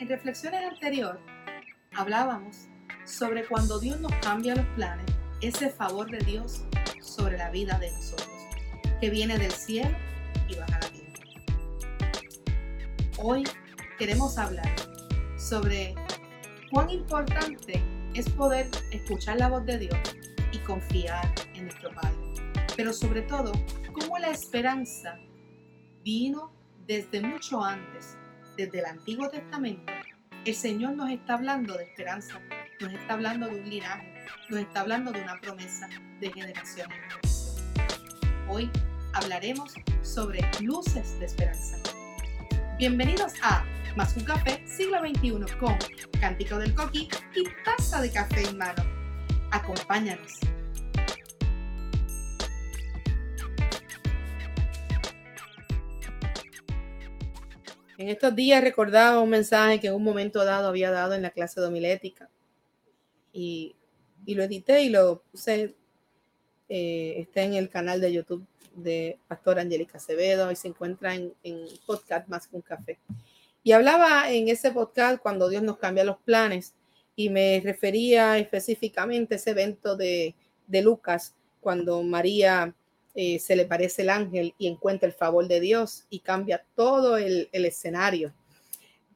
[0.00, 1.20] En reflexiones anteriores
[1.92, 2.68] hablábamos
[3.04, 5.04] sobre cuando Dios nos cambia los planes,
[5.42, 6.64] ese favor de Dios
[7.02, 8.30] sobre la vida de nosotros,
[8.98, 9.94] que viene del cielo
[10.48, 11.12] y baja la tierra.
[13.18, 13.44] Hoy
[13.98, 14.74] queremos hablar
[15.36, 15.94] sobre
[16.70, 17.82] cuán importante
[18.14, 19.98] es poder escuchar la voz de Dios
[20.50, 22.16] y confiar en nuestro Padre.
[22.74, 23.52] Pero sobre todo,
[23.92, 25.18] cómo la esperanza
[26.02, 26.54] vino
[26.86, 28.16] desde mucho antes,
[28.56, 29.92] desde el Antiguo Testamento.
[30.44, 32.40] El Señor nos está hablando de esperanza,
[32.80, 35.88] nos está hablando de un linaje, nos está hablando de una promesa
[36.20, 36.88] de generación.
[38.48, 38.70] Hoy
[39.12, 41.76] hablaremos sobre luces de esperanza.
[42.78, 43.64] Bienvenidos a
[43.96, 45.76] Más un Café Siglo XXI con
[46.20, 48.82] Cántico del Coqui y taza de café en mano.
[49.50, 50.38] Acompáñanos.
[58.00, 61.32] En estos días recordaba un mensaje que en un momento dado había dado en la
[61.32, 62.30] clase de homilética
[63.30, 63.76] y,
[64.24, 65.74] y lo edité y lo puse,
[66.70, 71.34] eh, está en el canal de YouTube de Pastor Angélica Acevedo y se encuentra en,
[71.42, 72.98] en podcast Más que un café.
[73.62, 76.72] Y hablaba en ese podcast cuando Dios nos cambia los planes
[77.16, 80.34] y me refería específicamente a ese evento de,
[80.68, 82.74] de Lucas cuando María
[83.14, 87.16] eh, se le parece el ángel y encuentra el favor de Dios y cambia todo
[87.16, 88.32] el, escenario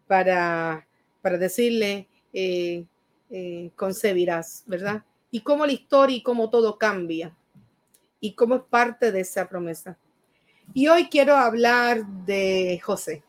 [0.09, 0.89] para,
[1.23, 2.85] para decirle, eh,
[3.31, 5.05] eh, concebirás, ¿verdad?
[5.31, 7.37] Y cómo la historia y cómo todo cambia
[8.19, 9.97] y cómo es parte de esa promesa.
[10.73, 13.23] Y hoy quiero hablar de José,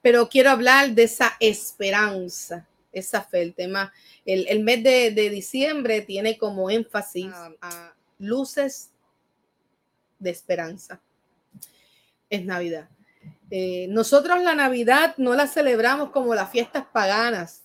[0.00, 3.92] pero quiero hablar de esa esperanza, esa fe, el tema,
[4.24, 7.26] el, mes de, diciembre tiene como énfasis
[7.60, 8.90] a luces
[10.20, 11.00] de esperanza.
[12.28, 12.88] Es Navidad.
[13.50, 17.62] Eh, nosotros la Navidad no la celebramos como las fiestas paganas.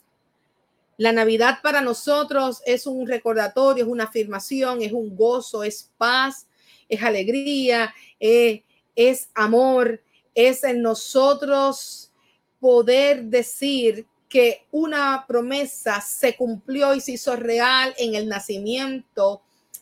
[0.97, 6.47] La Navidad para nosotros es un recordatorio, es una afirmación, es un gozo, es paz,
[6.89, 8.63] es alegría, eh,
[8.95, 10.01] es amor,
[10.33, 12.11] es en nosotros
[12.59, 19.41] poder decir que una promesa se cumplió y se hizo real en el nacimiento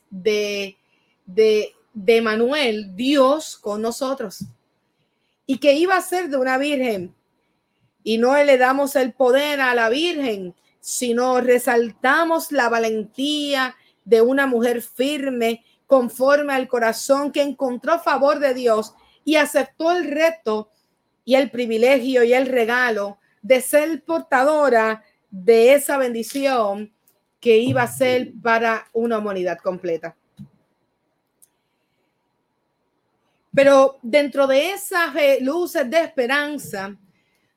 [0.09, 0.77] de,
[1.25, 4.45] de, de Manuel, Dios con nosotros,
[5.45, 7.13] y que iba a ser de una virgen.
[8.03, 14.47] Y no le damos el poder a la virgen, sino resaltamos la valentía de una
[14.47, 18.93] mujer firme, conforme al corazón que encontró favor de Dios
[19.23, 20.69] y aceptó el reto
[21.23, 26.93] y el privilegio y el regalo de ser portadora de esa bendición
[27.39, 30.15] que iba a ser para una humanidad completa.
[33.53, 36.97] Pero dentro de esas eh, luces de esperanza,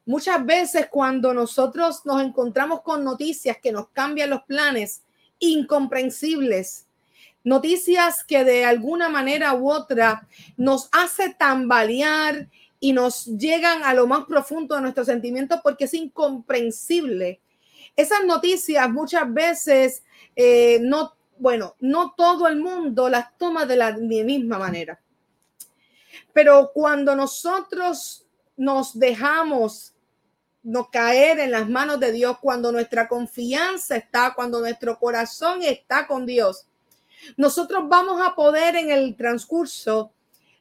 [0.05, 5.03] muchas veces cuando nosotros nos encontramos con noticias que nos cambian los planes
[5.39, 6.87] incomprensibles,
[7.45, 10.27] noticias que de alguna manera u otra
[10.57, 15.95] nos hace tambalear y nos llegan a lo más profundo de nuestros sentimientos porque es
[15.95, 17.41] incomprensible.
[17.95, 20.03] Esas noticias muchas veces
[20.34, 25.01] eh, no, bueno, no todo el mundo las toma de la misma manera.
[26.37, 28.27] Pero cuando nosotros
[28.59, 29.95] nos dejamos
[30.63, 36.07] no caer en las manos de Dios, cuando nuestra confianza está, cuando nuestro corazón está
[36.07, 36.67] con Dios,
[37.39, 40.13] nosotros vamos a poder en el transcurso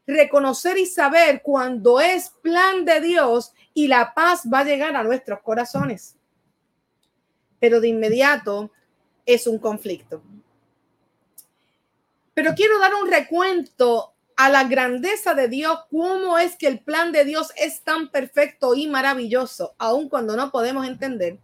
[0.08, 5.04] reconocer y saber cuando es plan de Dios y la paz va a llegar a
[5.04, 6.16] nuestros corazones.
[7.60, 8.72] Pero de inmediato
[9.26, 10.24] es un conflicto.
[12.34, 17.12] Pero quiero dar un recuento a la grandeza de Dios, cómo es que el plan
[17.12, 21.40] de Dios es tan perfecto y maravilloso, aun cuando no podemos entender,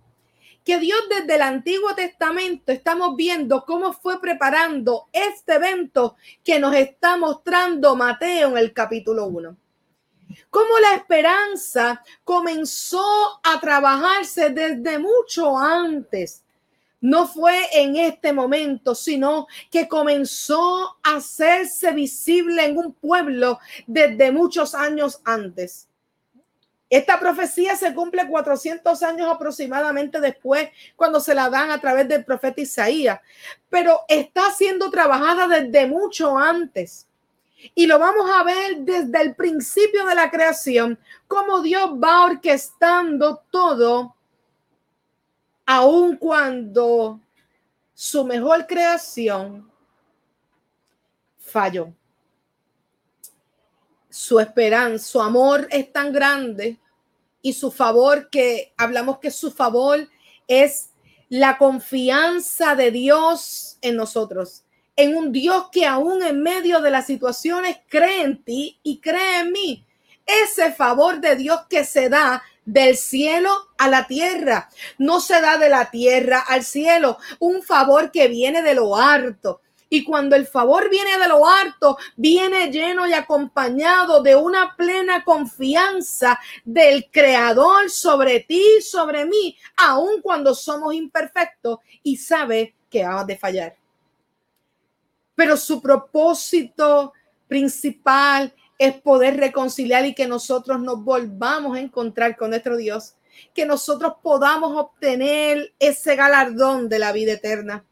[0.65, 6.75] que Dios desde el Antiguo Testamento estamos viendo cómo fue preparando este evento que nos
[6.75, 9.57] está mostrando Mateo en el capítulo 1.
[10.49, 16.43] Cómo la esperanza comenzó a trabajarse desde mucho antes
[17.01, 24.31] no fue en este momento, sino que comenzó a hacerse visible en un pueblo desde
[24.31, 25.87] muchos años antes.
[26.91, 32.25] Esta profecía se cumple 400 años aproximadamente después, cuando se la dan a través del
[32.25, 33.19] profeta Isaías,
[33.69, 37.07] pero está siendo trabajada desde mucho antes.
[37.75, 43.41] Y lo vamos a ver desde el principio de la creación, cómo Dios va orquestando
[43.49, 44.15] todo
[45.71, 47.21] aun cuando
[47.93, 49.71] su mejor creación
[51.37, 51.93] falló.
[54.09, 56.77] Su esperanza, su amor es tan grande
[57.41, 60.09] y su favor, que hablamos que su favor
[60.45, 60.89] es
[61.29, 64.65] la confianza de Dios en nosotros,
[64.97, 69.39] en un Dios que aún en medio de las situaciones cree en ti y cree
[69.39, 69.87] en mí.
[70.25, 75.57] Ese favor de Dios que se da del cielo a la tierra, no se da
[75.57, 79.61] de la tierra al cielo, un favor que viene de lo alto,
[79.93, 85.21] y cuando el favor viene de lo alto, viene lleno y acompañado de una plena
[85.25, 93.27] confianza del Creador sobre ti, sobre mí, aun cuando somos imperfectos y sabe que vamos
[93.27, 93.75] de fallar.
[95.35, 97.11] Pero su propósito
[97.49, 103.13] principal es poder reconciliar y que nosotros nos volvamos a encontrar con nuestro Dios,
[103.53, 107.85] que nosotros podamos obtener ese galardón de la vida eterna.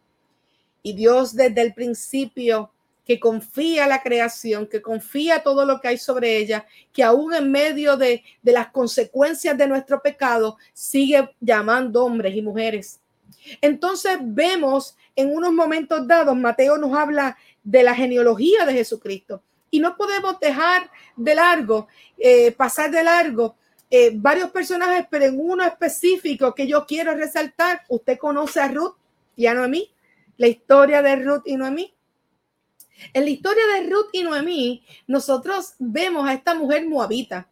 [0.82, 2.72] Y Dios desde el principio
[3.06, 7.52] que confía la creación, que confía todo lo que hay sobre ella, que aún en
[7.52, 13.00] medio de, de las consecuencias de nuestro pecado, sigue llamando hombres y mujeres.
[13.62, 19.80] Entonces vemos en unos momentos dados, Mateo nos habla de la genealogía de Jesucristo y
[19.80, 21.88] no podemos dejar de largo,
[22.18, 23.56] eh, pasar de largo
[23.92, 28.96] eh, varios personajes, pero en uno específico que yo quiero resaltar, usted conoce a Ruth
[29.36, 29.92] y a Noemí
[30.38, 31.94] la historia de Ruth y Noemí.
[33.14, 37.50] En la historia de Ruth y Noemí, nosotros vemos a esta mujer moabita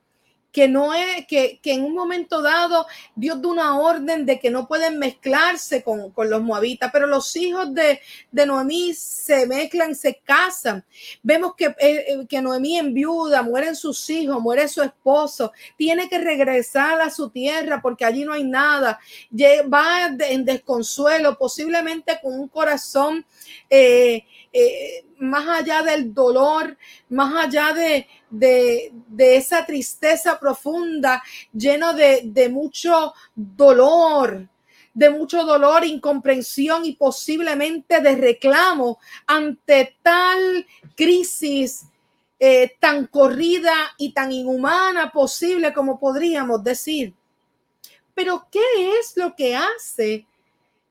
[0.57, 4.67] que no es, que, en un momento dado Dios da una orden de que no
[4.67, 8.01] pueden mezclarse con, los moabitas, pero los hijos de,
[8.31, 10.83] de, Noemí se mezclan, se casan.
[11.21, 16.09] Vemos que, eh, eh, que Noemí en viuda, mueren sus hijos, muere su esposo, tiene
[16.09, 18.99] que regresar a su tierra porque allí no hay nada,
[19.71, 23.23] va en desconsuelo, posiblemente con un corazón.
[23.69, 24.25] Eh,
[25.19, 26.77] más allá del dolor,
[27.09, 31.23] más allá de, de, esa tristeza profunda,
[31.53, 34.47] lleno de, de, mucho dolor,
[34.93, 40.65] de mucho dolor, incomprensión y posiblemente de reclamo ante tal
[40.95, 41.85] crisis
[42.39, 47.15] eh, tan corrida y tan inhumana posible como podríamos decir.
[48.13, 48.61] Pero ¿qué
[48.99, 50.27] es lo que hace?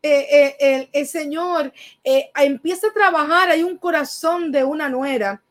[0.02, 1.72] Eh, eh, el, Señor
[2.04, 5.43] empieza a trabajar, hay un corazón de una nuera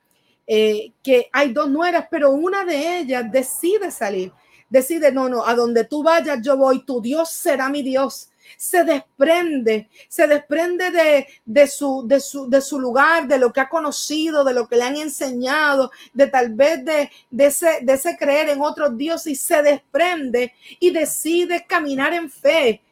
[0.47, 4.31] eh, que hay dos nueras, pero una de ellas decide salir,
[4.69, 8.29] decide, no, no, a donde tú vayas yo voy, tu Dios será mi Dios.
[8.57, 13.61] Se desprende, se desprende de, de, su, de, su, de su lugar, de lo que
[13.61, 17.09] ha conocido, de lo que le han enseñado, de tal vez de,
[17.39, 22.83] ese, de ese creer en otro Dios y se desprende y decide caminar en fe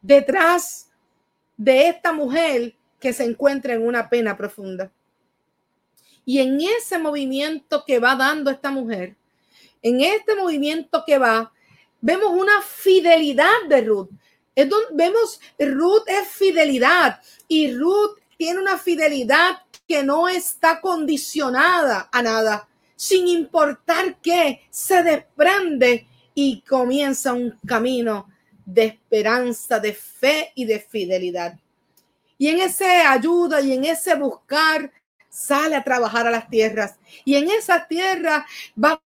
[0.00, 0.90] detrás
[1.56, 4.90] de esta mujer que se encuentra en una pena profunda.
[6.24, 9.16] Y en ese movimiento que va dando esta mujer,
[9.82, 11.52] en este movimiento que va,
[12.00, 14.08] vemos una fidelidad de Ruth.
[14.54, 22.22] Es vemos Ruth es fidelidad y Ruth tiene una fidelidad que no está condicionada a
[22.22, 28.29] nada, sin importar qué, se desprende y comienza un camino
[28.74, 31.58] de esperanza, de fe y de fidelidad.
[32.38, 34.90] Y en ese ayuda y en ese buscar
[35.28, 38.44] sale a trabajar a las tierras y en esas tierras
[38.82, 39.00] va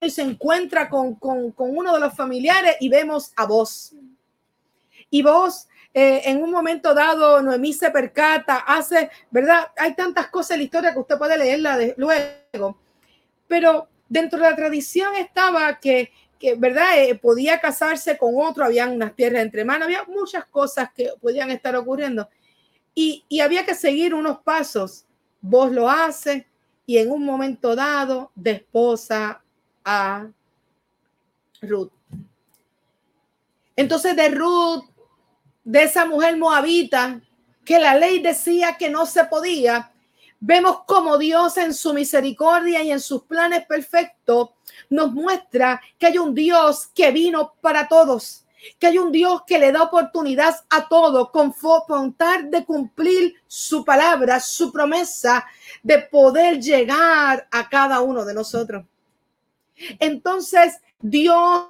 [0.00, 1.18] y se encuentra con,
[1.56, 3.94] uno de los familiares y vemos a vos.
[5.08, 9.68] Y vos, eh, en un momento dado, Noemí se percata, hace, ¿verdad?
[9.76, 12.78] Hay tantas cosas en la historia que usted puede leerla de, luego,
[13.48, 17.02] pero dentro de la tradición estaba que, que ¿verdad?
[17.02, 21.50] Eh, podía casarse con otro, habían unas tierras entre manos, había muchas cosas que podían
[21.50, 22.28] estar ocurriendo.
[22.94, 25.06] Y, y había que seguir unos pasos
[25.40, 26.44] vos lo haces
[26.86, 29.42] y en un momento dado desposa
[29.84, 30.28] a
[31.60, 31.92] Ruth.
[33.76, 34.84] Entonces de Ruth,
[35.64, 37.20] de esa mujer moabita,
[37.64, 39.92] que la ley decía que no se podía,
[40.40, 44.50] vemos como Dios en su misericordia y en sus planes perfectos
[44.90, 48.46] nos muestra que hay un Dios que vino para todos
[48.78, 51.54] que hay un Dios que le da oportunidad a todo con
[51.88, 55.46] voluntad de cumplir su palabra, su promesa,
[55.82, 58.84] de poder llegar a cada uno de nosotros.
[59.98, 61.68] Entonces, Dios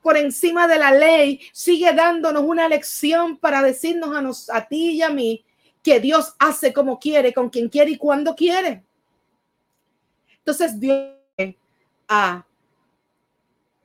[0.00, 4.92] por encima de la ley sigue dándonos una lección para decirnos a, nos, a ti
[4.92, 5.44] y a mí
[5.82, 8.84] que Dios hace como quiere, con quien quiere y cuando quiere.
[10.38, 11.16] Entonces, Dios
[12.08, 12.46] a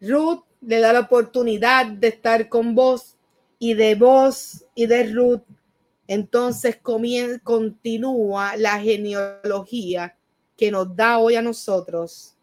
[0.02, 3.16] Ruth le da la oportunidad de estar con vos
[3.60, 5.44] y de vos y de Ruth,
[6.08, 6.78] entonces
[7.44, 10.18] continúa la genealogía
[10.56, 12.36] que nos da hoy a nosotros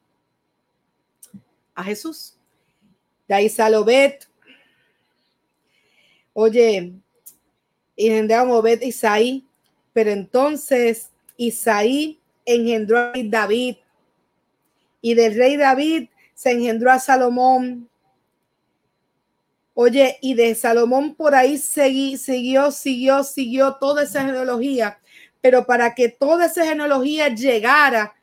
[1.75, 2.37] a Jesús.
[3.27, 4.29] De ahí Salobet.
[6.33, 6.95] Oye,
[7.97, 9.44] y Obed Isaí,
[9.95, 13.77] pero entonces Isaí engendró a David
[15.01, 17.89] y del rey David se engendró a Salomón.
[19.73, 24.99] Oye, y de Salomón por ahí seguí, siguió, siguió, siguió toda esa genealogía,
[25.41, 28.15] pero para que toda esa genealogía llegara,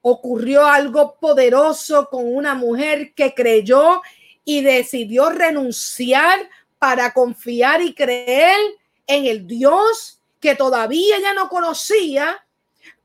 [0.00, 4.00] ocurrió algo poderoso con una mujer que creyó
[4.44, 6.38] y decidió renunciar
[6.78, 8.56] para confiar y creer
[9.06, 12.44] en el Dios que todavía ya no conocía,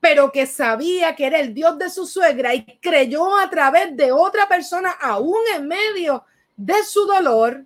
[0.00, 4.12] pero que sabía que era el Dios de su suegra y creyó a través de
[4.12, 6.24] otra persona, aún en medio
[6.56, 7.64] de su dolor.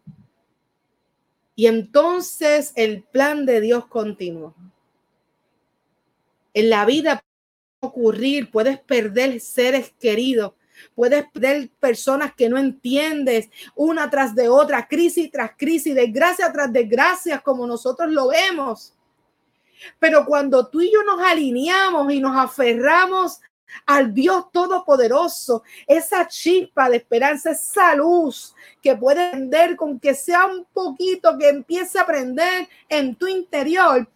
[1.55, 4.55] Y entonces el plan de Dios continuó.
[6.55, 7.23] En la vida
[7.81, 10.53] puede ocurrir, puedes perder seres queridos,
[10.95, 16.73] puedes perder personas que no entiendes una tras de otra, crisis tras crisis, desgracia tras
[16.73, 18.95] desgracia, como nosotros lo vemos.
[19.99, 23.41] Pero cuando tú y yo nos alineamos y nos aferramos
[23.87, 30.47] al Dios Todopoderoso, esa chispa de esperanza, esa luz que puede prender con que sea
[30.47, 34.09] un poquito que empiece a prender en tu interior,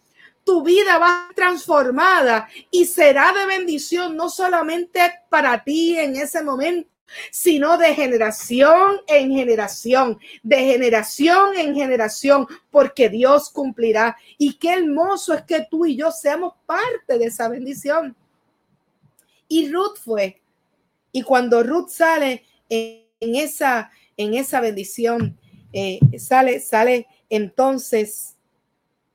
[0.43, 6.89] tu vida va transformada y será de bendición no solamente para ti en ese momento,
[7.31, 14.17] sino de generación en generación, de generación en generación, porque Dios cumplirá.
[14.37, 18.15] Y qué hermoso es que tú y yo seamos parte de esa bendición.
[19.47, 20.41] Y Ruth fue.
[21.11, 25.37] Y cuando Ruth sale en, esa, en esa bendición,
[25.71, 28.35] eh, sale, sale entonces,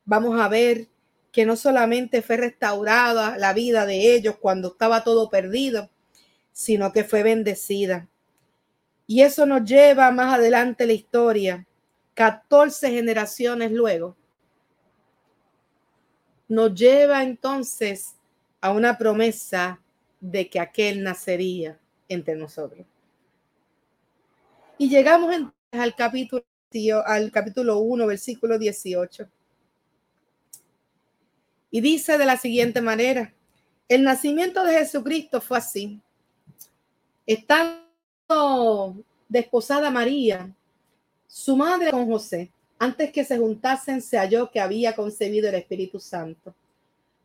[0.05, 0.89] vamos a ver
[1.31, 5.89] que no solamente fue restaurada la vida de ellos cuando estaba todo perdido,
[6.59, 8.09] sino que fue bendecida.
[9.07, 11.69] Y eso nos lleva más adelante la historia,
[12.15, 14.17] 14 generaciones luego.
[16.49, 18.17] Nos lleva entonces
[18.61, 19.81] a una promesa
[20.19, 22.85] de que aquel nacería entre nosotros.
[24.79, 25.33] Y llegamos
[25.71, 26.45] al capítulo,
[27.07, 29.29] al capítulo 1, versículo 18.
[31.71, 33.33] Y dice de la siguiente manera,
[33.89, 36.03] el nacimiento de Jesucristo fue así.
[37.29, 38.97] Estando
[39.29, 40.51] desposada María,
[41.27, 46.01] su madre con José, antes que se juntasen, se halló que había concebido el Espíritu
[46.01, 46.55] Santo.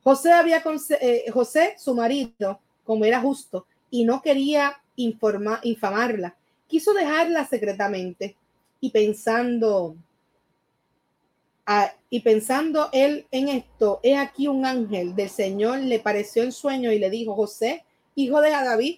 [0.04, 0.62] José había
[1.00, 6.36] eh, José, su marido, como era justo, y no quería informar, infamarla,
[6.68, 8.36] quiso dejarla secretamente.
[8.82, 9.96] Y pensando,
[12.10, 16.92] y pensando él en esto, he aquí un ángel del Señor le pareció en sueño
[16.92, 18.98] y le dijo, José, hijo de David,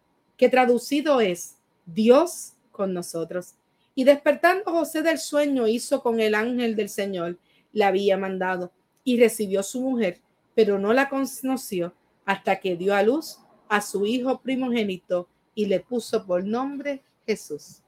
[0.41, 3.53] que traducido es Dios con nosotros.
[3.93, 7.37] Y despertando José del sueño, hizo con el ángel del Señor,
[7.73, 8.71] le había mandado,
[9.03, 10.19] y recibió su mujer,
[10.55, 11.93] pero no la conoció
[12.25, 13.37] hasta que dio a luz
[13.69, 17.83] a su hijo primogénito y le puso por nombre Jesús.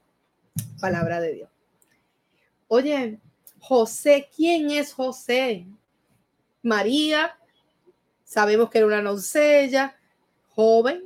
[0.80, 1.50] Palabra de Dios.
[2.68, 3.18] Oye,
[3.58, 5.66] José, ¿quién es José?
[6.62, 7.36] María,
[8.22, 9.96] sabemos que era una doncella,
[10.50, 11.02] joven,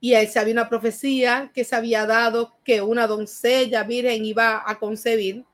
[0.00, 4.62] y ahí se había una profecía que se había dado que una doncella virgen iba
[4.66, 5.44] a concebir.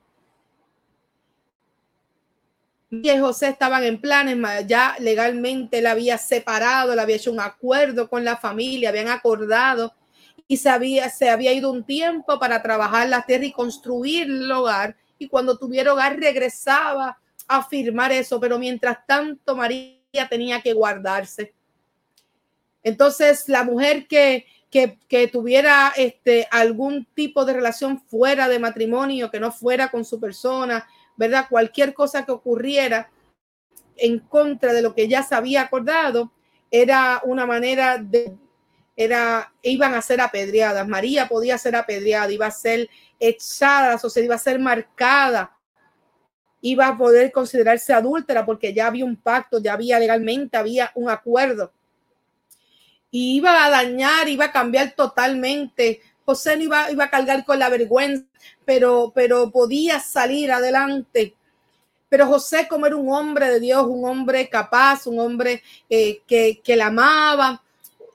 [2.91, 4.39] Y José estaban en planes,
[4.69, 9.93] ya legalmente la había separado, le había hecho un acuerdo con la familia, habían acordado
[10.47, 14.51] y se había, se había ido un tiempo para trabajar la tierra y construir el
[14.53, 14.97] hogar.
[15.19, 21.56] Y cuando tuviera hogar regresaba a firmar eso, pero mientras tanto María tenía que guardarse.
[22.83, 29.41] Entonces, la mujer que, que, tuviera este, algún tipo de relación fuera de matrimonio, que
[29.41, 31.47] no fuera con su persona, ¿verdad?
[31.49, 33.11] Cualquier cosa que ocurriera
[33.97, 36.33] en contra de lo que ya se había acordado,
[36.71, 38.37] era una manera de,
[38.97, 40.87] era, iban a ser apedreadas.
[40.87, 45.57] María podía ser apedreada, iba a ser echada, o sea, iba a ser marcada,
[46.61, 51.09] iba a poder considerarse adúltera porque ya había un pacto, ya había legalmente, había un
[51.09, 51.73] acuerdo
[53.17, 57.69] iba a dañar, iba a cambiar totalmente José no iba, iba a cargar con la
[57.69, 58.25] vergüenza,
[58.65, 61.37] pero, pero podía salir adelante.
[62.09, 66.61] Pero José, como era un hombre de Dios, un hombre capaz, un hombre eh, que,
[66.63, 67.63] que la amaba,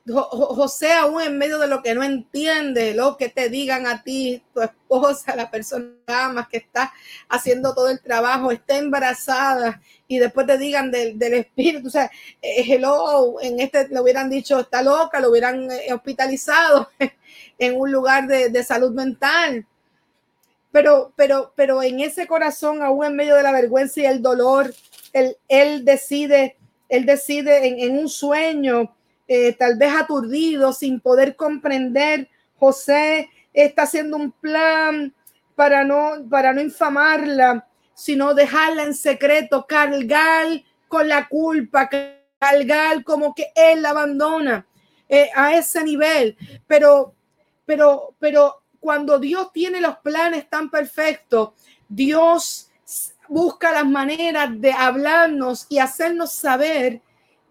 [0.08, 4.42] José, aún en medio de lo que no entiende, lo que te digan a ti,
[4.54, 5.94] tu esposa, la persona
[6.34, 6.92] más que está
[7.30, 12.10] haciendo todo el trabajo, está embarazada y después te digan del, espíritu, o sea,
[12.42, 16.90] eh, hello, en este le hubieran dicho está loca, lo hubieran eh, hospitalizado
[17.60, 19.68] en un lugar de, salud mental.
[20.72, 24.74] Pero, pero, pero en ese corazón, aún en medio de la vergüenza y el dolor,
[25.14, 26.56] él, él decide,
[26.90, 28.96] él decide en, en un sueño
[29.34, 32.28] eh, tal vez aturdido, sin poder comprender.
[32.58, 35.14] José está haciendo un plan
[35.56, 40.48] para no, para no infamarla, sino dejarla en secreto, cargar
[40.90, 41.90] con la culpa,
[42.40, 44.68] cargar como que él la abandona
[45.08, 46.36] eh, a ese nivel.
[46.68, 47.16] Pero,
[47.66, 51.52] pero, pero cuando Dios tiene los planes tan perfectos,
[51.88, 52.70] Dios
[53.30, 57.02] busca las maneras de hablarnos y hacernos saber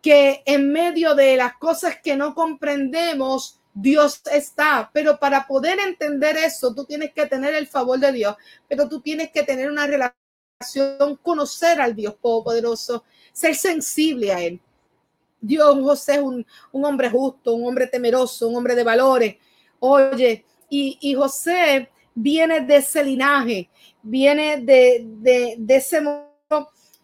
[0.03, 4.91] que en medio de las cosas que no comprendemos, Dios está.
[4.93, 8.37] Pero para poder entender eso, tú tienes que tener el favor de Dios,
[8.69, 14.61] pero tú tienes que tener una relación, conocer al Dios Poderoso, ser sensible a Él.
[15.41, 19.37] Dios, José es un, hombre justo, un hombre temeroso, un hombre de valores.
[19.79, 23.71] Oye, y, y José viene de ese linaje,
[24.03, 26.03] viene de, de, de ese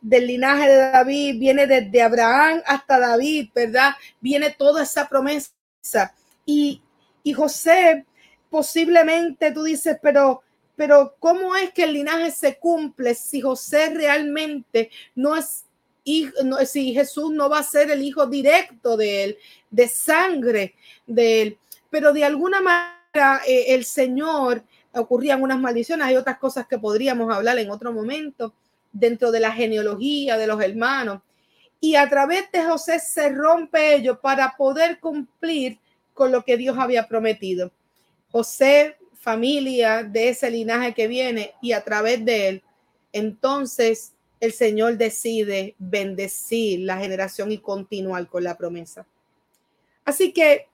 [0.00, 3.92] del linaje de David, viene desde Abraham hasta David, ¿verdad?
[4.20, 5.52] Viene toda esa promesa.
[6.44, 6.82] Y,
[7.22, 8.04] y José,
[8.50, 10.42] posiblemente tú dices, pero,
[10.76, 15.64] pero ¿cómo es que el linaje se cumple si José realmente no es
[16.04, 19.38] hijo, no, si Jesús no va a ser el hijo directo de él,
[19.70, 20.74] de sangre
[21.06, 21.58] de él?
[21.90, 24.62] Pero de alguna manera eh, el Señor
[24.94, 28.54] ocurrían unas maldiciones, hay otras cosas que podríamos hablar en otro momento
[28.98, 31.22] dentro de la genealogía de los hermanos.
[31.80, 35.78] Y a través de José se rompe ello para poder cumplir
[36.14, 37.70] con lo que Dios había prometido.
[38.30, 42.62] José, familia de ese linaje que viene, y a través de él,
[43.12, 49.06] entonces el Señor decide bendecir la generación y continuar con la promesa.
[50.04, 50.68] Así que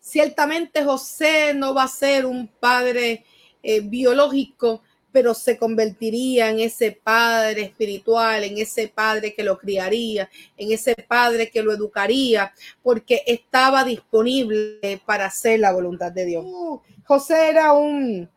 [0.00, 3.24] ciertamente José no va a ser un padre
[3.62, 4.82] eh, biológico,
[5.16, 10.94] pero se convertiría en ese padre espiritual, en ese padre que lo criaría, en ese
[10.94, 12.52] padre que lo educaría,
[12.82, 16.44] porque estaba disponible para hacer la voluntad de Dios.
[16.46, 18.28] Uh, José era un,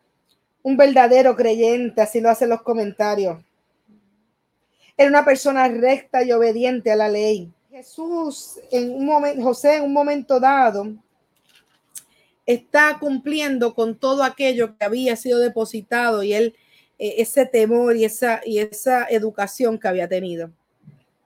[0.63, 3.43] un verdadero creyente, así lo hacen los comentarios.
[4.95, 7.51] Era una persona recta y obediente a la ley.
[7.69, 10.93] Jesús, en un momento, José en un momento dado,
[12.45, 16.55] está cumpliendo con todo aquello que había sido depositado y él
[16.99, 20.51] ese temor y esa, y esa educación que había tenido.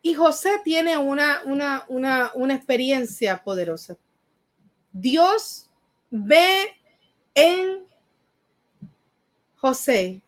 [0.03, 3.97] Y José tiene una, una, una, una experiencia poderosa.
[4.91, 5.69] Dios
[6.11, 6.75] ve
[7.33, 7.85] en
[9.55, 10.21] José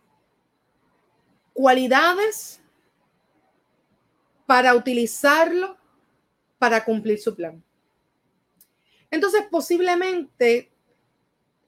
[1.53, 2.59] cualidades
[4.45, 5.77] para utilizarlo
[6.57, 7.63] para cumplir su plan.
[9.11, 10.71] Entonces, posiblemente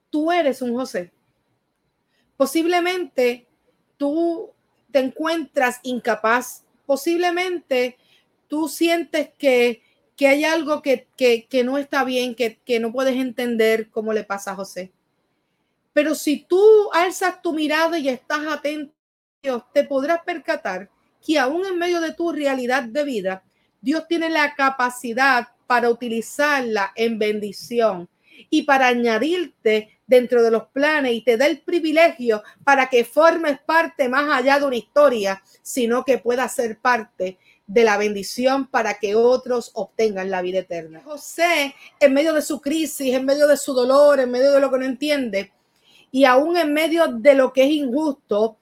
[0.09, 1.11] tú eres un José.
[2.35, 3.46] Posiblemente
[3.97, 4.51] tú
[4.91, 7.97] te encuentras incapaz, posiblemente
[8.47, 9.83] tú sientes que,
[10.19, 11.07] hay algo que,
[11.63, 14.91] no está bien, que, que no puedes entender cómo le pasa a José.
[15.93, 16.62] Pero si tú
[16.93, 18.93] alzas tu mirada y estás atento,
[19.73, 20.89] te podrás percatar
[21.25, 23.43] que aún en medio de tu realidad de vida,
[23.81, 28.10] Dios tiene la capacidad para utilizarla en bendición
[28.49, 33.59] y para añadirte dentro de los planes y te da el privilegio para que formes
[33.59, 38.93] parte más allá de una historia, sino que pueda ser parte de la bendición para
[38.95, 41.01] que otros obtengan la vida eterna.
[41.03, 44.71] José, en medio de su crisis, en medio de su dolor, en medio de lo
[44.71, 45.51] que no entiende,
[46.09, 48.57] y aún en medio de lo que es injusto,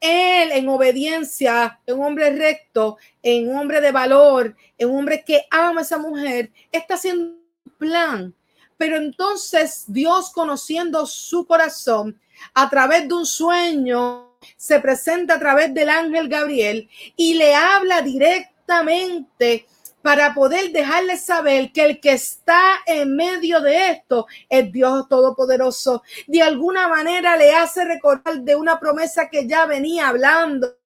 [0.00, 5.24] él en obediencia, en un hombre recto, en un hombre de valor, en un hombre
[5.24, 8.34] que ama a esa mujer, está haciendo un plan
[8.78, 12.18] pero entonces Dios, conociendo su corazón,
[12.54, 18.00] a través de un sueño, se presenta a través del ángel Gabriel y le habla
[18.00, 19.66] directamente
[20.00, 26.02] para poder dejarle saber que el que está en medio de esto es Dios Todopoderoso.
[26.28, 30.77] De alguna manera le hace recordar de una promesa que ya venía hablando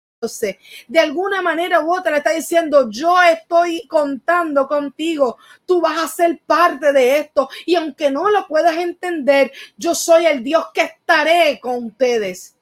[0.87, 6.07] de alguna manera u otra le está diciendo, yo estoy contando contigo, tú vas a
[6.07, 10.81] ser parte de esto y aunque no lo puedas entender, yo soy el Dios que
[10.81, 12.55] estaré con ustedes.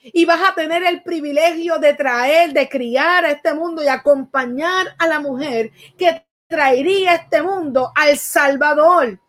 [0.00, 4.94] Y vas a tener el privilegio de traer, de criar a este mundo y acompañar
[4.98, 9.20] a la mujer que traería este mundo al Salvador,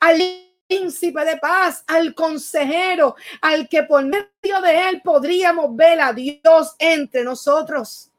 [0.00, 6.12] al príncipe de paz, al consejero, al que por medio de él podríamos ver a
[6.12, 8.10] Dios entre nosotros.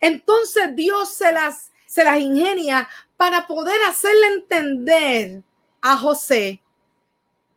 [0.00, 5.42] Entonces Dios se las, se las ingenia para poder hacerle entender
[5.80, 6.60] a José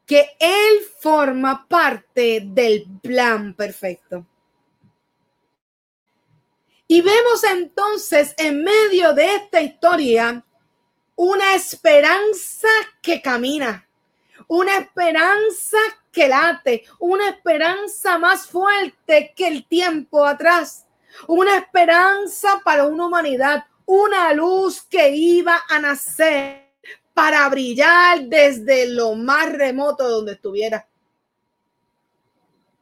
[0.05, 4.25] que él forma parte del plan perfecto.
[6.87, 10.43] Y vemos entonces en medio de esta historia
[11.17, 12.67] una esperanza
[13.01, 13.87] que camina,
[14.47, 15.77] una esperanza
[16.11, 20.85] que late, una esperanza más fuerte que el tiempo atrás,
[21.27, 26.67] una esperanza para una humanidad, una luz que iba a nacer
[27.15, 30.87] para brillar desde lo más remoto donde estuviera.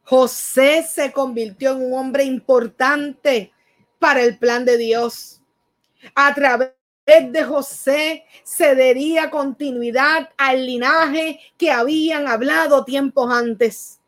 [0.02, 3.50] José se convirtió en un hombre importante
[3.98, 5.40] para el plan de Dios.
[6.14, 6.75] A través
[7.06, 14.00] de José se daría continuidad al linaje que habían hablado tiempos antes.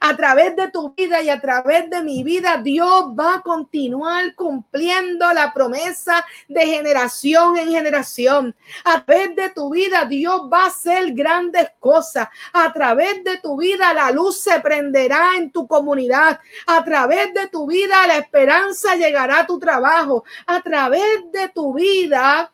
[0.00, 4.34] A través de tu vida y a través de mi vida, Dios va a continuar
[4.34, 8.54] cumpliendo la promesa de generación en generación.
[8.84, 12.28] A través de tu vida, Dios va a hacer grandes cosas.
[12.52, 16.40] A través de tu vida, la luz se prenderá en tu comunidad.
[16.66, 20.24] A través de tu vida, la esperanza llegará a tu trabajo.
[20.46, 22.52] A través de tu vida,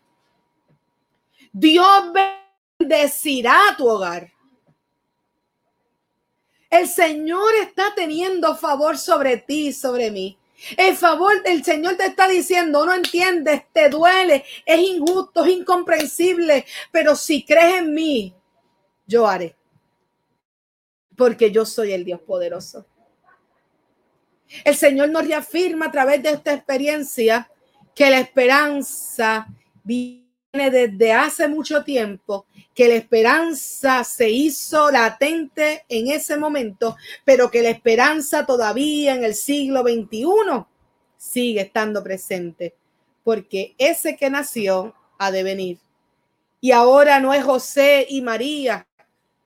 [1.52, 2.12] Dios
[2.78, 4.37] bendecirá tu hogar.
[6.70, 10.38] El Señor está teniendo favor sobre ti, sobre mí.
[10.76, 16.66] El favor del Señor te está diciendo, no entiendes, te duele, es injusto, es incomprensible,
[16.90, 18.34] pero si crees en mí,
[19.06, 19.56] yo haré.
[21.16, 22.86] Porque yo soy el Dios poderoso.
[24.64, 27.50] El Señor nos reafirma a través de esta experiencia
[27.94, 29.46] que la esperanza
[30.52, 37.62] desde hace mucho tiempo, que la esperanza se hizo latente en ese momento, pero que
[37.62, 40.64] la esperanza todavía en el siglo XXI
[41.18, 42.74] sigue estando presente,
[43.24, 45.78] porque ese que nació ha de venir.
[46.60, 48.86] Y ahora no es José y María.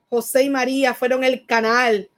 [0.09, 2.09] José y María fueron el canal.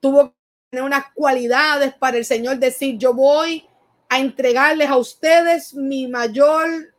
[0.00, 0.34] Tuvo que
[0.70, 3.68] tener unas cualidades para el Señor decir, yo voy
[4.08, 6.95] a entregarles a ustedes mi mayor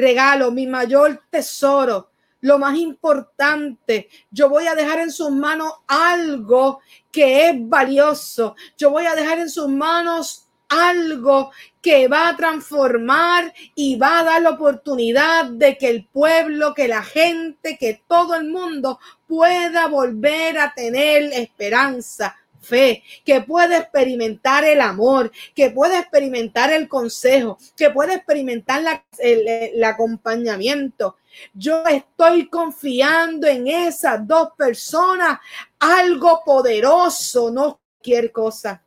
[0.00, 2.10] regalo, mi mayor tesoro,
[2.40, 4.08] lo más importante.
[4.30, 6.80] Yo voy a dejar en sus manos algo
[7.12, 8.56] que es valioso.
[8.76, 11.50] Yo voy a dejar en sus manos algo
[11.82, 16.86] que va a transformar y va a dar la oportunidad de que el pueblo, que
[16.88, 24.64] la gente, que todo el mundo pueda volver a tener esperanza, fe, que puede experimentar
[24.64, 31.16] el amor, que puede experimentar el consejo, que puede experimentar el, acompañamiento.
[31.54, 35.38] Yo estoy confiando en esas dos personas,
[35.78, 38.82] algo poderoso, no cualquier cosa.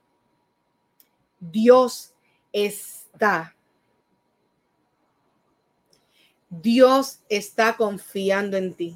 [1.40, 2.14] Dios
[2.52, 3.56] está.
[6.50, 8.96] Dios está confiando en ti.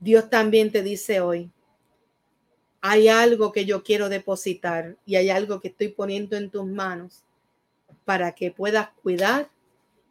[0.00, 1.50] Dios también te dice hoy,
[2.88, 7.22] hay algo que yo quiero depositar y hay algo que estoy poniendo en tus manos
[8.06, 9.50] para que puedas cuidar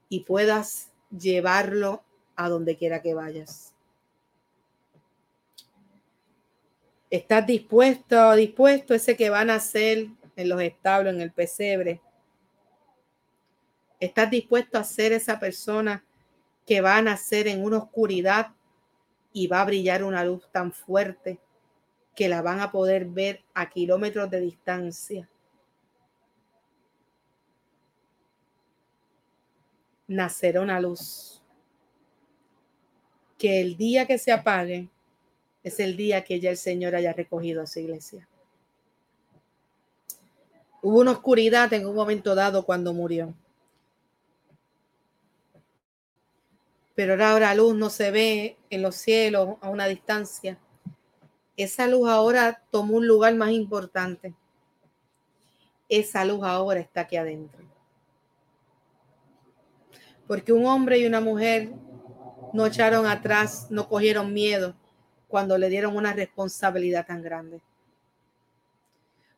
[0.10, 2.04] y puedas llevarlo
[2.36, 3.74] a donde quiera que vayas.
[7.10, 12.00] ¿Estás dispuesto, dispuesto ese que van a hacer en los establos, en el pesebre?
[14.00, 16.06] ¿Estás dispuesto a ser esa persona
[16.64, 18.54] que va a nacer en una oscuridad
[19.34, 21.40] y va a brillar una luz tan fuerte
[22.18, 25.30] que la van a poder ver a kilómetros de distancia.
[30.08, 31.44] Nacerá una luz.
[33.38, 34.90] Que el día que se apague
[35.62, 38.28] es el día que ya el Señor haya recogido a su iglesia.
[40.82, 43.36] Hubo una oscuridad en un momento dado cuando murió.
[46.96, 50.58] Pero ahora la luz no se ve en los cielos a una distancia
[51.58, 54.36] esa luz ahora tomó un lugar más importante.
[55.90, 57.66] Esa luz ahora está aquí adentro.
[60.28, 61.72] Porque un hombre y una mujer
[62.54, 64.76] no echaron atrás, no cogieron miedo
[65.28, 67.62] cuando le dieron una responsabilidad tan grande.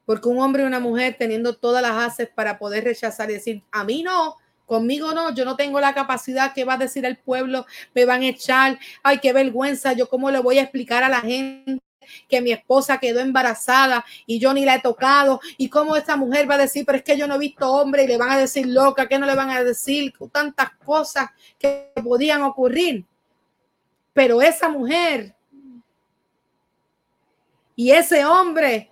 [0.06, 3.64] Porque un hombre y una mujer teniendo todas las haces para poder rechazar y decir,
[3.72, 7.18] a mí no, conmigo no, yo no tengo la capacidad que va a decir el
[7.18, 11.10] pueblo, me van a echar, ay, qué vergüenza, yo cómo le voy a explicar a
[11.10, 11.80] la gente
[12.28, 16.50] que mi esposa quedó embarazada y yo ni la he tocado y cómo esta mujer
[16.50, 18.38] va a decir, pero es que yo no he visto hombre y le van a
[18.38, 23.06] decir loca, que no le van a decir tantas cosas que podían ocurrir.
[24.14, 25.36] Pero esa mujer
[27.76, 28.92] y ese hombre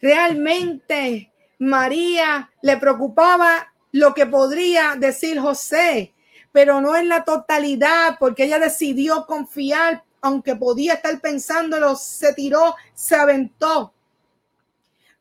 [0.00, 6.14] realmente María le preocupaba lo que podría decir José,
[6.52, 12.74] pero no en la totalidad, porque ella decidió confiar, aunque podía estar pensándolo, se tiró,
[12.94, 13.92] se aventó.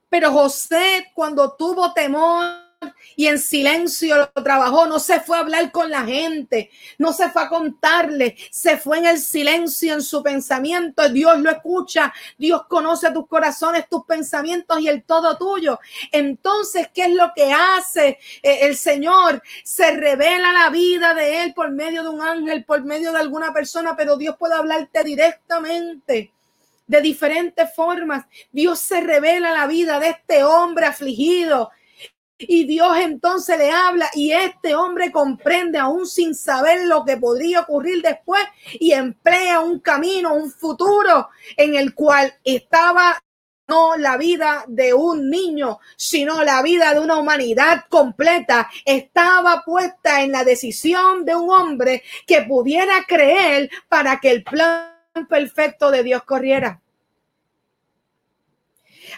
[0.10, 2.69] Pero José, cuando tuvo temor,
[3.20, 7.30] y en silencio lo trabajó, no se fue a hablar con la gente, no se
[7.30, 12.62] fue a contarle, se fue en el silencio, en su pensamiento, Dios lo escucha, Dios
[12.70, 15.82] conoce tus corazones, tus pensamientos y el todo tuyo.
[16.14, 19.44] Entonces, ¿qué es lo que hace eh, el Señor?
[19.66, 23.52] Se revela la vida de Él por medio de un ángel, por medio de alguna
[23.52, 26.32] persona, pero Dios puede hablarte directamente
[26.88, 28.26] de diferentes formas.
[28.54, 31.70] Dios se revela la vida de este hombre afligido,
[32.40, 37.62] y Dios entonces le habla y este hombre comprende aún sin saber lo que podría
[37.62, 38.42] ocurrir después
[38.80, 43.22] y emplea un camino, un futuro en el cual estaba
[43.68, 48.68] no la vida de un niño, sino la vida de una humanidad completa.
[48.84, 54.90] Estaba puesta en la decisión de un hombre que pudiera creer para que el plan
[55.30, 56.82] perfecto de Dios corriera.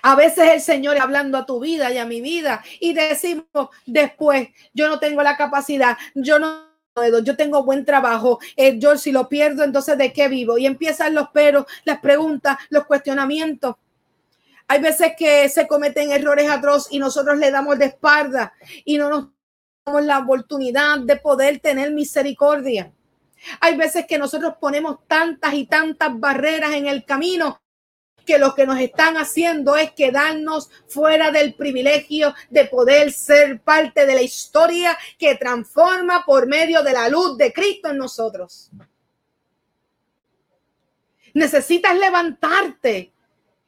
[0.01, 3.45] A veces el Señor hablando a tu vida y a mi vida y decimos
[3.85, 8.97] después, yo no tengo la capacidad, yo no puedo, yo tengo buen trabajo, eh, yo
[8.97, 10.57] si lo pierdo, entonces ¿de qué vivo?
[10.57, 13.75] Y empiezan los peros, las preguntas, los cuestionamientos.
[14.67, 18.53] Hay veces que se cometen errores atroz y nosotros le damos de espalda
[18.85, 19.27] y no nos
[19.85, 22.91] damos la oportunidad de poder tener misericordia.
[23.59, 27.61] Hay veces que nosotros ponemos tantas y tantas barreras en el camino
[28.25, 34.05] que lo que nos están haciendo es quedarnos fuera del privilegio de poder ser parte
[34.05, 38.69] de la historia que transforma por medio de la luz de Cristo en nosotros.
[41.33, 43.11] Necesitas levantarte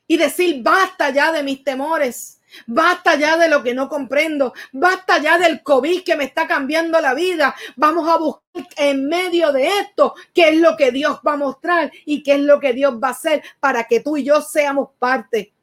[0.07, 2.39] y decir, basta ya de mis temores.
[2.67, 4.53] Basta ya de lo que no comprendo.
[4.71, 7.55] Basta ya del COVID que me está cambiando la vida.
[7.75, 8.43] Vamos a buscar
[8.77, 12.41] en medio de esto qué es lo que Dios va a mostrar y qué es
[12.41, 15.53] lo que Dios va a hacer para que tú y yo seamos parte.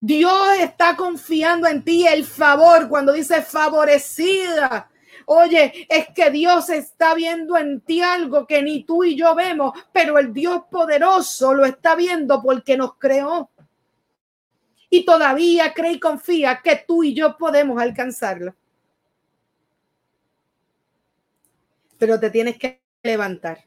[0.00, 4.90] Dios está confiando en ti el favor cuando dice favorecida.
[5.26, 9.72] Oye, es que Dios está viendo en ti algo que ni tú y yo vemos,
[9.92, 13.50] pero el Dios poderoso lo está viendo porque nos creó
[14.96, 18.54] y todavía cree y confía que tú y yo podemos alcanzarlo.
[21.98, 23.64] Pero te tienes que levantar.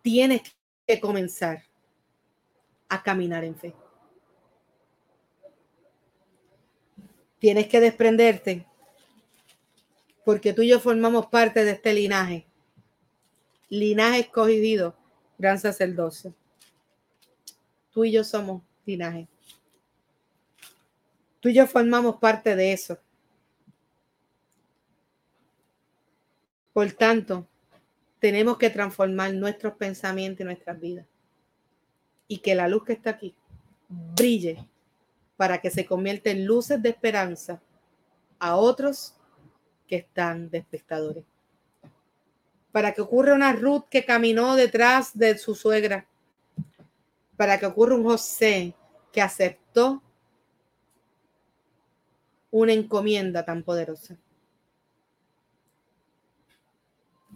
[0.00, 0.40] Tienes
[0.86, 1.62] que comenzar
[2.88, 3.74] a caminar en fe.
[7.38, 8.66] Tienes que desprenderte
[10.24, 12.46] porque tú y yo formamos parte de este linaje.
[13.68, 14.96] Linaje escogido,
[15.36, 16.34] gran sacerdocio.
[17.90, 19.28] Tú y yo somos linaje.
[21.40, 22.98] Tú y yo formamos parte de eso.
[26.72, 27.46] Por tanto,
[28.18, 31.06] tenemos que transformar nuestros pensamientos y nuestras vidas.
[32.28, 33.34] Y que la luz que está aquí
[33.88, 34.66] brille
[35.36, 37.60] para que se convierta en luces de esperanza
[38.38, 39.16] a otros
[39.88, 41.24] que están de espectadores.
[42.70, 46.06] Para que ocurra una Ruth que caminó detrás de su suegra
[47.36, 48.74] para que ocurra un José
[49.12, 50.02] que aceptó
[52.50, 54.16] una encomienda tan poderosa.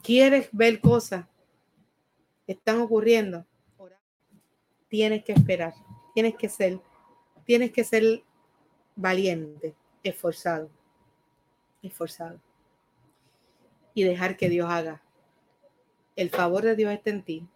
[0.03, 1.27] ¿Quieres ver cosas
[2.47, 3.45] que están ocurriendo?
[4.89, 5.75] Tienes que esperar,
[6.15, 6.81] tienes que ser,
[7.45, 8.23] tienes que ser
[8.95, 10.71] valiente, esforzado,
[11.83, 12.41] esforzado.
[13.95, 15.03] Y dejar que Dios haga.
[16.15, 17.49] El favor de Dios está en ti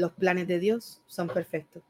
[0.00, 1.82] los planes de Dios son perfectos.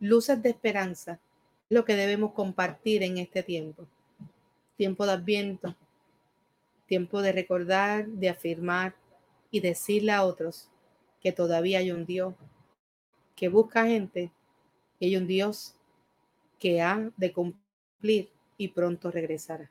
[0.00, 1.20] Luces de esperanza,
[1.68, 3.86] lo que debemos compartir en este tiempo.
[4.76, 5.76] Tiempo de adviento,
[6.86, 8.94] tiempo de recordar, de afirmar
[9.50, 10.68] y decirle a otros
[11.20, 12.34] que todavía hay un Dios
[13.36, 14.30] que busca gente
[14.98, 15.74] y hay un Dios
[16.58, 19.70] que ha de cumplir y pronto regresará.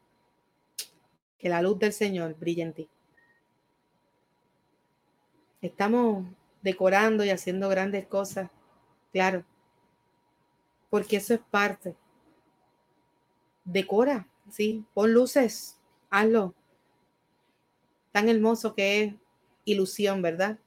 [1.38, 2.90] Que la luz del Señor brille en ti.
[5.62, 6.26] Estamos
[6.62, 8.50] decorando y haciendo grandes cosas,
[9.12, 9.44] claro.
[10.90, 11.96] porque eso es parte.
[13.64, 15.78] Decora, sí, pon luces,
[16.10, 16.54] hazlo.
[18.12, 19.14] Tan hermoso que es
[19.66, 20.60] ilusión, ¿verdad?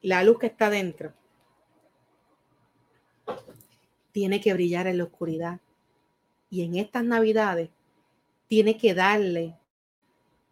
[0.00, 1.12] La luz que está dentro
[4.10, 5.60] tiene que brillar en la oscuridad.
[6.50, 7.70] Y en estas navidades
[8.48, 9.56] tiene que darle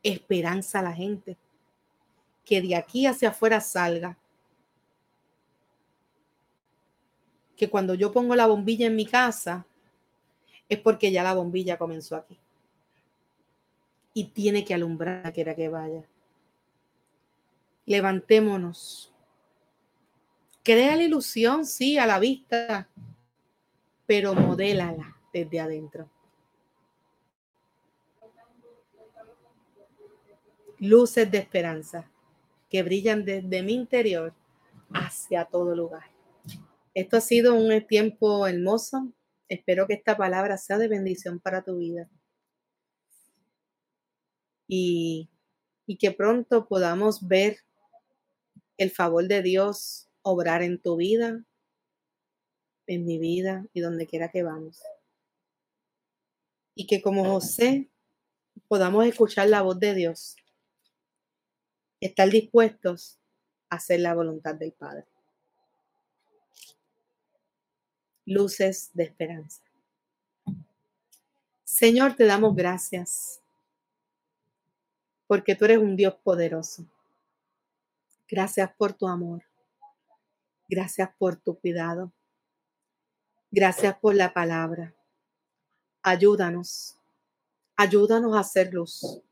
[0.02, 1.36] esperanza a la gente.
[2.44, 4.16] Que de aquí hacia afuera salga.
[7.56, 9.66] Que cuando yo pongo la bombilla en mi casa,
[10.68, 12.38] es porque ya la bombilla comenzó aquí.
[14.14, 16.08] Y tiene que alumbrar quiera que vaya.
[17.86, 19.12] Levantémonos.
[20.62, 22.88] Crea la ilusión, sí, a la vista,
[24.06, 26.08] pero modélala desde adentro.
[30.80, 32.10] Luces de esperanza
[32.70, 34.34] que brillan desde mi interior
[34.92, 36.10] hacia todo lugar.
[36.94, 39.12] Esto ha sido un tiempo hermoso.
[39.48, 42.08] Espero que esta palabra sea de bendición para tu vida.
[44.66, 45.28] Y,
[45.86, 47.58] y que pronto podamos ver
[48.78, 51.44] el favor de Dios obrar en tu vida,
[52.86, 54.80] en mi vida y donde quiera que vamos.
[56.74, 57.90] Y que como José
[58.68, 60.36] podamos escuchar la voz de Dios,
[62.00, 63.18] estar dispuestos
[63.68, 65.06] a hacer la voluntad del Padre.
[68.26, 69.62] Luces de esperanza.
[71.64, 73.40] Señor, te damos gracias
[75.26, 76.84] porque tú eres un Dios poderoso.
[78.28, 79.44] Gracias por tu amor.
[80.68, 82.12] Gracias por tu cuidado.
[83.50, 84.94] Gracias por la palabra.
[86.02, 86.96] Ayúdanos.
[87.76, 89.22] Ayúdanos a hacer luz.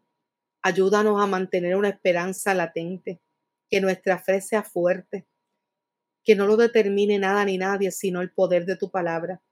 [0.63, 3.21] Ayúdanos a mantener una esperanza latente.
[3.71, 5.27] Que nuestra fe sea fuerte.
[6.25, 9.43] Que no lo determine nada ni nadie, sino el poder de tu palabra.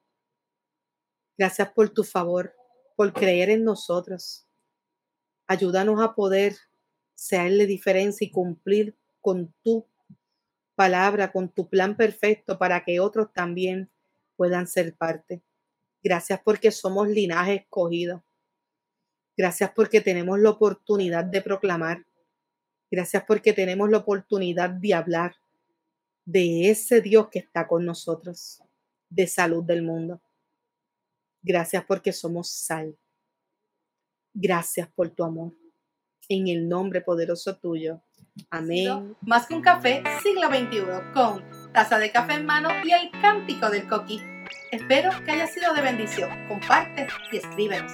[1.39, 2.55] Gracias por tu favor,
[2.97, 4.47] por creer en nosotros.
[5.47, 6.57] Ayúdanos a poder
[7.15, 9.87] serle diferencia y cumplir con tu
[10.75, 13.91] palabra, con tu plan perfecto para que otros también
[14.37, 15.43] puedan ser parte.
[16.03, 18.23] Gracias porque somos linaje escogido.
[19.37, 22.05] Gracias porque tenemos la oportunidad de proclamar.
[22.91, 25.37] Gracias porque tenemos la oportunidad de hablar
[26.25, 28.63] de ese Dios que está con nosotros,
[29.11, 30.21] de salud del mundo.
[31.43, 32.97] Gracias porque somos sal.
[34.35, 35.53] Gracias por tu amor.
[36.29, 38.01] En el nombre poderoso tuyo.
[38.51, 39.17] Amén.
[39.23, 43.71] Más que un café, siglo XXI, con taza de café en mano y el cántico
[43.71, 44.36] del coqui.
[44.71, 46.31] Espero que haya sido de bendición.
[46.49, 47.93] Comparte y escríbenos.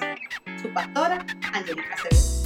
[0.60, 2.41] Su pastora, Angélica Acevedo.